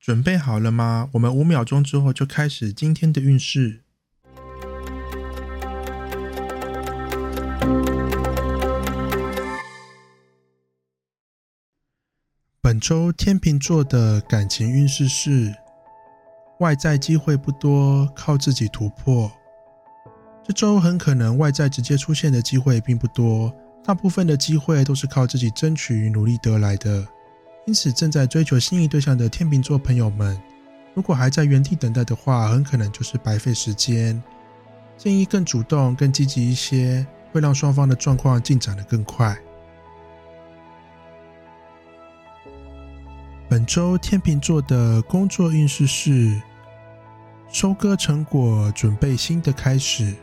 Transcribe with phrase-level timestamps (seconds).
[0.00, 1.10] 准备好了吗？
[1.12, 3.82] 我们五秒钟之后就开始今天的运势。
[12.62, 15.54] 本周天秤座的感情运势是：
[16.60, 19.30] 外在机会不多，靠自己突破。
[20.42, 23.54] 这周很可能外在直接出现的机会并不多。
[23.84, 27.06] 大部分的机会都是靠自己争取与、努力得来的，
[27.66, 30.40] 因此正在追求心仪对象的天秤座朋友们，
[30.94, 34.20] 如果还在原地等待的话，很可能就是白费时间。
[34.96, 39.36] 建议更主动、更积极一些，会让双方的状况进展的更快。
[43.48, 46.40] 本周天秤座的工作运势是：
[47.48, 50.14] 收割成果，准备新的开始。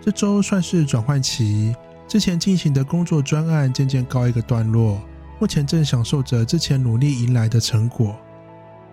[0.00, 1.74] 这周算是转换期。
[2.08, 5.00] 之前进行的工作专案渐渐告一个段落，
[5.42, 8.16] 目前正享受着之前努力迎来的成果。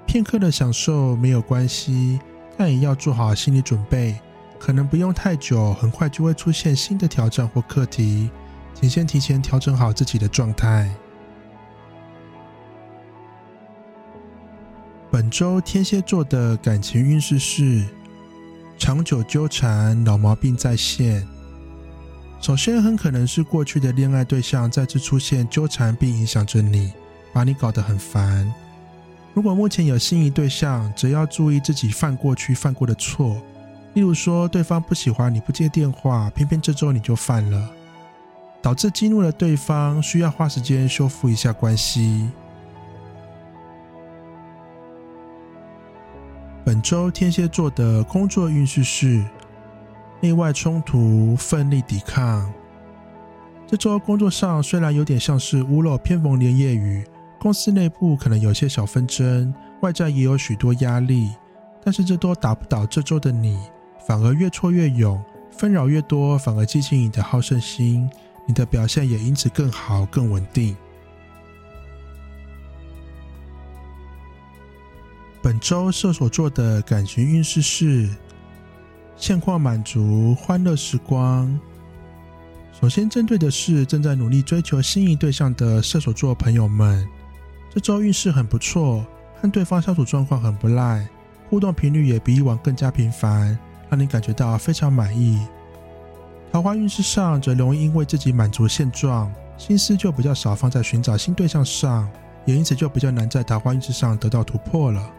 [0.08, 2.20] 片刻的享受没有关系，
[2.58, 4.20] 但也要做好心理准备，
[4.58, 8.32] 可能不用太久，很快就会出现新的挑战或课题，
[8.74, 10.92] 请先提前调整好自己的状态。
[15.12, 17.86] 本周天蝎座的感情运势是：
[18.76, 21.28] 长久纠缠，老毛病再现。
[22.42, 26.94] 首先，很可能是过去的恋爱对象再次出现纠缠，并影响着你，
[27.34, 28.52] 把你搞得很烦。
[29.34, 33.42] 如果目前有心仪对象，则要注意自己犯过去犯过的错，
[33.94, 37.70] 例如说对方不喜欢你不接电话，偏偏这周你就犯了，
[38.62, 42.30] 导致激怒了对方，需要花时间修复一下关系。
[46.64, 49.26] 本周天蝎座的工作运势是。
[50.22, 52.52] 内外冲突，奋力抵抗。
[53.66, 57.08] 这周工作上虽然有点像是屋漏偏逢连夜雨，
[57.40, 61.30] 公司内部可能有些小纷争，外在也有许多压力，
[61.82, 63.58] 但是这都打不倒这周的你，
[64.06, 68.10] 反而越挫越勇，纷扰越多，反而激起你的好胜心，
[68.46, 70.76] 你的表现也因此更好、更稳定。
[75.42, 78.10] 本周射手座的感情运势是。
[79.20, 81.60] 现况满足，欢乐时光。
[82.72, 87.06] 首先针对的是正在努力追求心仪对象的射手座朋友们，
[87.70, 91.06] 这周运势很不错，和对方相处状况很不赖，
[91.50, 93.60] 互动频率也比以往更加频繁，
[93.90, 95.46] 让你感觉到非常满意。
[96.54, 102.10] 桃花运势上则容易因为自己满足现状，心思就比较少放在寻找新对象上，
[102.46, 105.12] 也因此就比较难在桃花运势上得到突破了。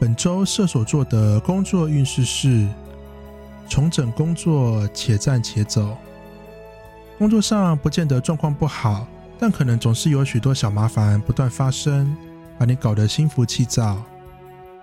[0.00, 2.66] 本周射手座的工作运势是
[3.68, 5.94] 重整工作，且战且走。
[7.18, 9.06] 工作上不见得状况不好，
[9.38, 12.16] 但可能总是有许多小麻烦不断发生，
[12.58, 14.02] 把你搞得心浮气躁。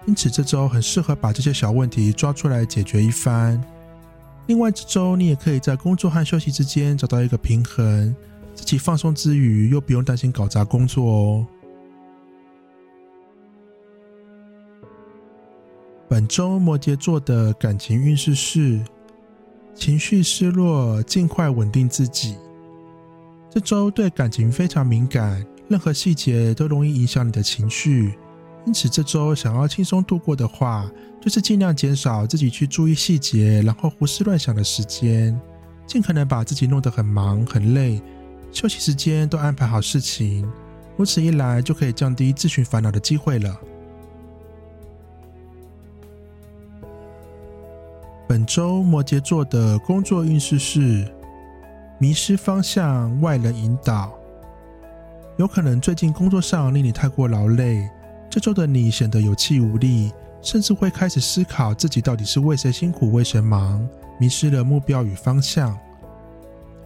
[0.05, 3.59] 因此这周很适合把这些小问题抓出来解决一番。
[4.45, 8.15] 另外这周你也可以在工作和休息之间找到一个平衡，
[8.53, 11.47] 自己放松之余又不用担心搞砸工作哦。
[16.09, 18.79] 本周摩羯座的感情运势是
[19.75, 22.37] 情绪失落，尽快稳定自己。
[23.49, 28.17] 这周对感情非常敏感，任何细节都容易影响你的情绪，
[28.65, 35.37] 因此这周想要轻松度过的话，就是尽量减少自己去注意细节，然后胡思乱想的时间，
[35.85, 38.01] 尽可能把自己弄得很忙很累，
[38.53, 40.49] 休息时间都安排好事情，
[40.95, 43.59] 如此一来就可以降低自寻烦恼的机会了。
[48.27, 51.09] 本周摩羯座的工作运势是
[51.97, 54.13] 迷失方向，外人引导。
[55.37, 57.89] 有可能最近工作上令你太过劳累，
[58.29, 63.87] 这周的你显得有气无力，甚至会开始思考自己到底是为谁辛苦为谁忙，
[64.19, 65.77] 迷失了目标与方向。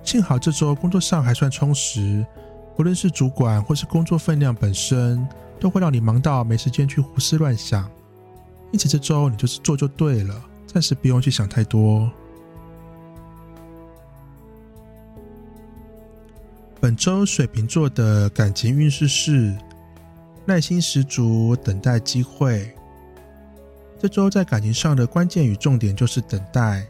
[0.03, 2.23] 幸好这周工作上还算充实，
[2.75, 5.27] 不论是主管或是工作分量本身，
[5.59, 7.89] 都会让你忙到没时间去胡思乱想。
[8.71, 10.35] 因此这周你就是做就对了。
[10.71, 12.09] 暂时不用去想太多。
[16.79, 19.53] 本周水瓶座的感情运势是
[20.45, 22.73] 耐心十足，等待机会。
[24.00, 26.88] 这周在感情上的关键与重点就是等待，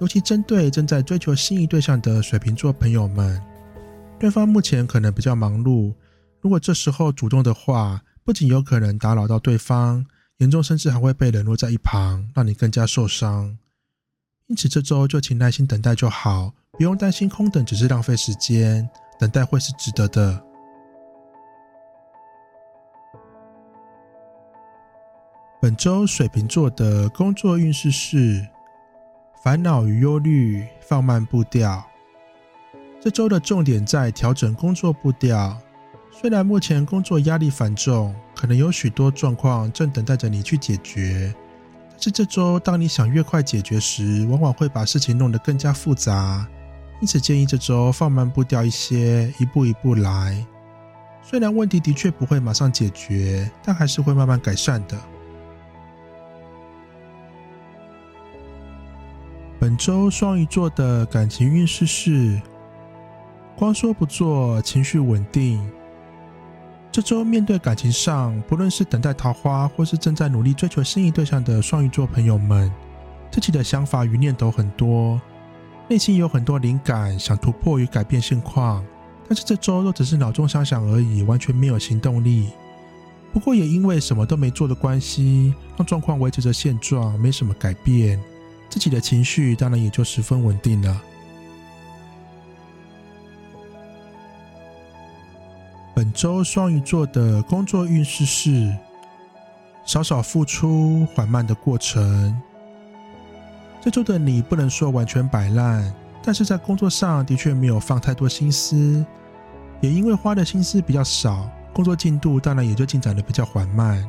[0.00, 3.40] 尤其针对正在追求心仪对象的水瓶座朋友们，
[4.18, 5.94] 对方目前可能比较忙碌，
[6.40, 10.04] 如果这时候主动的话，不仅有可能打扰到对方，
[10.40, 13.56] 严重甚至还会被冷落在一旁，让你更加受伤。
[14.46, 18.88] 因此这周就请耐心等待就好，不用担心空等只是浪费时间。
[19.18, 20.42] 等待会是值得的。
[25.60, 28.48] 本周水瓶座的工作运势是
[29.44, 31.86] 烦恼与忧虑，放慢步调。
[32.98, 35.60] 这周的重点在调整工作步调。
[36.12, 41.34] 虽然目前工作压力繁重，可能有许多状况正等待着你去解决，
[41.90, 46.46] 但是这周当你想越快解决时，往往会把事情弄得更加复杂。
[47.00, 50.44] 因此，建议这周放慢步调一些，一步一步来。
[51.22, 54.98] 虽然问题的确不会马上解决，但还是会慢慢改善的。
[59.58, 62.40] 本周双鱼座的感情运势是：
[63.56, 65.66] 光说不做，情绪稳定。
[66.92, 72.68] 这周面对感情上，不论是等待桃花，或是正在努力追求心仪对象的双鱼座朋友们，
[73.30, 75.20] 自己的想法与念头很多。
[75.88, 78.84] 内心有很多灵感，想突破与改变现况，
[79.28, 82.48] 但是这周都只是脑中想想而已，完全没有行动力。
[83.32, 88.20] 不过也因为什么都没做的关系，让状况维持着现状，没什么改变，
[88.68, 91.00] 自己的情绪当然也就十分稳定了。
[96.00, 98.74] 本周双鱼座的工作运势是
[99.84, 102.34] 少少付出，缓慢的过程。
[103.82, 109.04] 这周的你不能说完全摆烂，但是在工作上的确没有放太多心思，
[109.82, 114.02] 也因为花的心思比较少，工作进度当然也就进展的比较缓慢。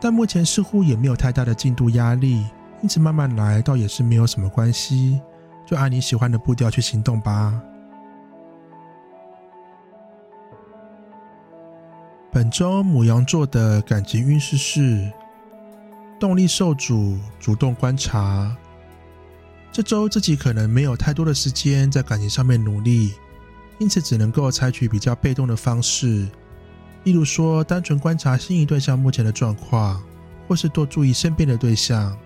[0.00, 2.44] 但目前似乎也没有太大的进度压力，
[2.82, 5.20] 因此慢慢来倒也是没有什么关系，
[5.64, 7.54] 就按你喜欢的步调去行动吧。
[12.38, 15.10] 本周母羊座的感情运势是
[16.20, 18.56] 动力受阻，主动观察。
[19.72, 23.12] 这周自己可能没有太多的时间在感情上面努力，
[23.80, 26.28] 因此只能够采取比较被动的方式，
[27.02, 30.00] 例如说单纯观察心仪对象目前的状况，
[30.46, 32.16] 或是多注意身边的对象。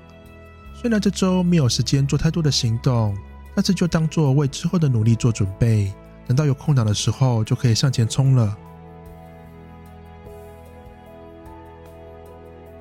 [0.74, 3.16] 虽然这周没有时间做太多的行动，
[3.54, 5.90] 但是就当做为之后的努力做准备，
[6.28, 8.54] 等到有空档的时候就可以向前冲了。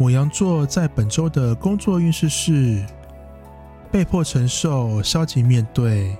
[0.01, 2.83] 母羊座在本周的工作运势是。
[3.91, 6.17] 被迫承受，消极面对。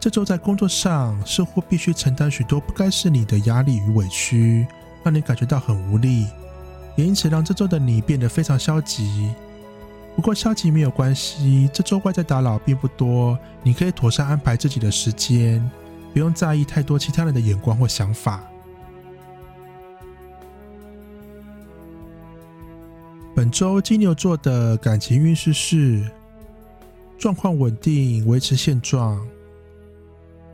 [0.00, 4.66] 这周在工作上似乎必须承担许多不该是你的压力与委屈，
[5.04, 6.26] 让你感觉到很无力，
[6.96, 9.32] 也因此让这周的你变得非常消极。
[10.16, 15.64] 不过消极没有关系，这周外在打扰并不多，你可以妥善安排自己的时间，
[16.12, 18.42] 不用在意太多其他人的眼光或想法。
[23.38, 26.04] 本周金牛座的感情运势是。
[27.16, 29.24] 状况稳定，维持现状。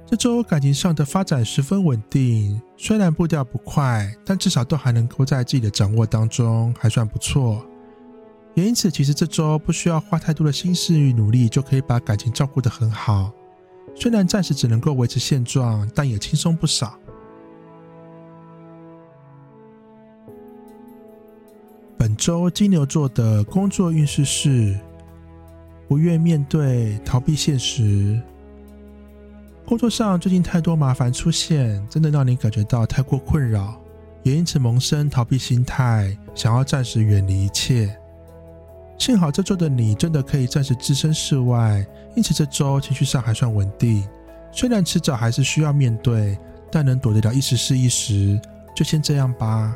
[0.04, 7.64] 这周感情上的发展十分稳定，虽然步调不快，但至少都还能够在自己的掌握当中，还算不错。
[8.52, 13.32] 也因此，其实这周不需要花太多的心思与努力，就可以把感情照顾得很好。
[13.96, 16.98] 虽然暂时只能够维持现状，但也轻松不少。
[22.04, 24.78] 本周金牛座的工作运势是。
[25.88, 28.20] 不愿面对，逃避现实。
[29.64, 33.80] 工作上最近太多麻烦出现，真的让你感觉到太过困扰，
[34.22, 37.98] 也因此萌生逃避心态，想要暂时远离一切。
[38.98, 44.06] 幸好这周的你真的可以暂时置身事外，因此这周情绪上还算稳定。
[44.52, 46.36] 虽然迟早还是需要面对，
[46.70, 48.38] 但能躲得了一时是一时，
[48.76, 49.74] 就先这样吧。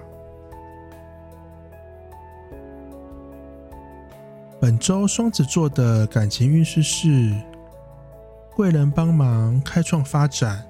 [4.68, 7.34] 本周双子座的感情运势是
[8.54, 10.62] 贵人帮忙，开创发展。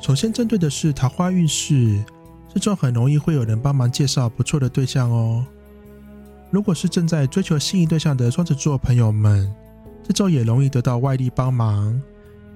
[0.00, 2.04] 首先针对的是桃花运势，
[2.52, 5.46] 这周很容易会有人帮忙介绍不错的对象哦。
[6.50, 9.48] 如果是正在追求心仪对象的双子座朋友们，
[10.02, 12.02] 这周也容易得到外力帮忙。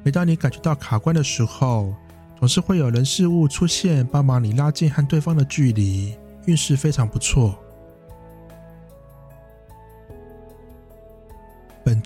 [0.03, 1.95] 每当你感觉到卡关的时候，
[2.37, 6.17] 总是会有人事物出现帮忙你拉近和对方的距离，
[6.47, 7.57] 运势非常不错。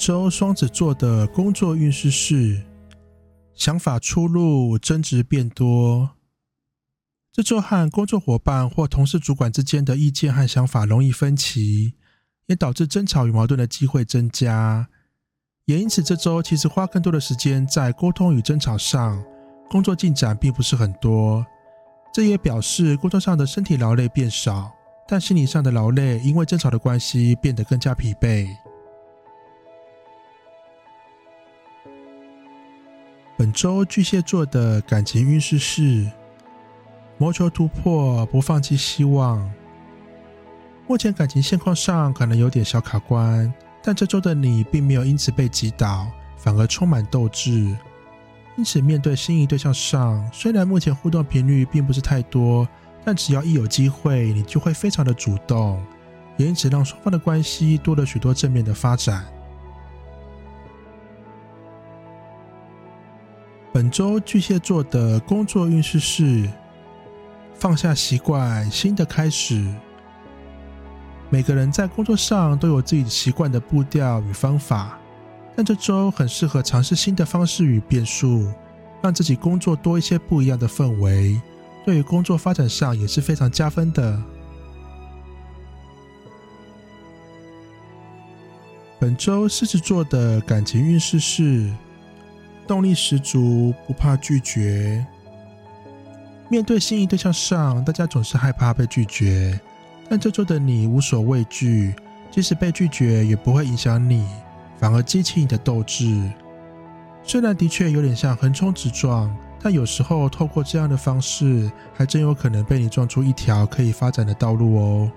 [0.00, 2.62] 周双子座的工作运势是
[3.52, 6.12] 想法出入，争执变多。
[7.30, 11.92] 这周和工作伙伴或同事、主管之间的意见和想法容易分歧，
[12.46, 14.88] 也导致争吵与矛盾的机会增加。
[15.66, 19.22] 也因此，这周其实花更多的时间在沟通与争吵上，
[19.68, 21.44] 工作进展并不是很多。
[22.14, 24.72] 这也表示工作上的身体劳累变少，
[25.06, 28.48] 但心理上的劳累因为争吵的关系变得更加疲惫。
[33.40, 36.06] 本周巨蟹座的感情运势是。
[37.16, 39.50] 谋求突破，不放弃希望。
[40.86, 43.50] 目前感情现况上可能有点小卡关，
[43.82, 46.06] 但这周的你并没有因此被击倒，
[46.36, 47.50] 反而充满斗志。
[48.58, 52.68] 因此，面对心仪对象上，虽然目前互动频率并不是太多，
[53.06, 55.82] 但只要一有机会，你就会非常的主动，
[56.36, 59.24] 也因此让双方的关系多了许多正面的发展。
[63.80, 66.46] 本周巨蟹座的工作运势是。
[67.54, 69.66] 放下习惯，新的开始。
[71.30, 74.98] 每个人在工作上都有自己习惯的步调与方法，
[75.56, 78.52] 但这周很适合尝试新的方式与变数，
[79.00, 81.40] 让自己工作多一些不一样的氛围，
[81.86, 84.22] 对于工作发展上也是非常加分的。
[88.98, 91.72] 本周狮子座的感情运势是
[92.70, 95.04] 动力十足，不怕拒绝。
[96.48, 99.58] 面对心仪对象上，大家总是害怕被拒绝，
[100.08, 101.92] 但这周的你无所畏惧，
[102.30, 104.24] 即使被拒绝也不会影响你，
[104.78, 106.30] 反而激起你的斗志。
[107.24, 115.10] 虽然的确有点像横冲直撞，但有时候透过这样的方式，还真有可能被你撞出一条可以发展的道路哦。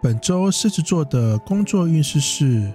[0.00, 2.72] 本周狮子座的工作运势是。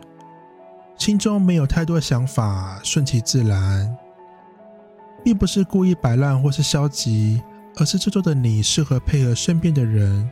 [0.96, 3.94] 心中没有太多想法，顺其自然，
[5.24, 7.42] 并不是故意摆烂或是消极，
[7.75, 10.30] 而是这周的你适合配合身边的人。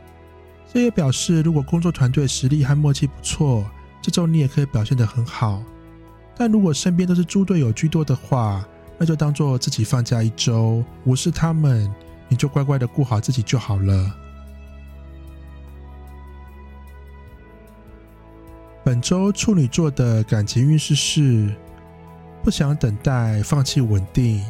[0.72, 3.68] 这也表示，如果工作团队实力和默契不错，
[4.00, 5.62] 这周你也可以表现得很好。
[6.36, 8.64] 但如果身边都是猪队友居多的话，
[8.96, 11.92] 那就当做自己放假一周，无视他们，
[12.28, 14.14] 你就乖乖的顾好自己就好了。
[18.84, 21.54] 本周处女座的感情运势是
[22.42, 24.44] 不想等待，放弃稳定。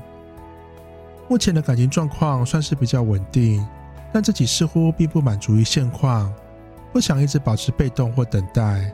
[1.29, 3.67] 目前的感情状况算是比较稳定，
[4.11, 6.33] 但自己似乎并不满足于现况，
[6.95, 8.91] 不想一直保持被动或等待，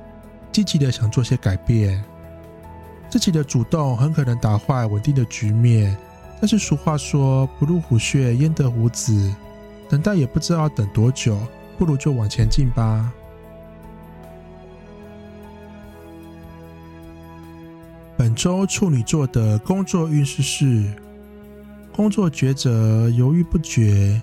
[0.51, 2.03] 积极的想做些改变。
[3.09, 5.97] 自己的主动很可能打坏稳定的局面，
[6.41, 9.33] 但是俗话说“不入虎穴，焉得虎子”，
[9.89, 11.39] 等待也不知道等多久，
[11.79, 13.13] 不如就往前进吧。
[18.39, 20.85] 周处女座的工作运势是
[21.93, 24.23] 工作抉择犹豫不决，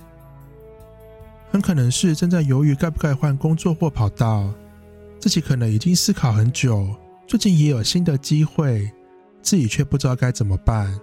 [1.52, 4.50] 很可能是正在犹豫该不该换工作或跑道，
[5.20, 6.96] 自己可能已经思考很久，
[7.28, 8.90] 最近也有新的机会，
[9.42, 10.98] 自己却不知道该怎么办。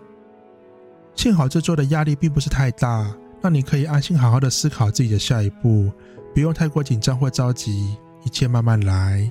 [1.14, 5.92] 幸好这周的压力并不是太大，让你可以安心好好的思考自己的下一步，
[6.32, 9.30] 不用太过紧张或着急，一切慢慢来。